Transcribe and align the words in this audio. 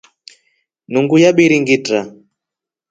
Nungu 0.91 1.15
yabiringitra. 1.23 1.99